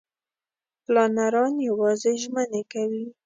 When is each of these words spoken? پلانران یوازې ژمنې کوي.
پلانران 0.83 1.53
یوازې 1.69 2.11
ژمنې 2.23 2.61
کوي. 2.73 3.05